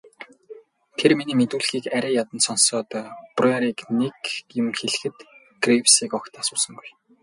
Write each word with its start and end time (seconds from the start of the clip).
Тэр 0.99 1.11
миний 1.17 1.37
мэдүүлгийг 1.39 1.85
арай 1.97 2.13
ядан 2.21 2.39
сонсоод 2.47 2.89
Бруерыг 3.35 3.79
нэг 3.99 4.19
юм 4.61 4.67
хэлэхэд 4.77 5.15
Гривсыг 5.63 6.11
огт 6.17 6.33
асуусангүй. 6.41 6.89